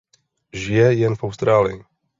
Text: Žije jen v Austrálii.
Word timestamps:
Žije 0.53 0.93
jen 0.93 1.15
v 1.15 1.23
Austrálii. 1.23 1.83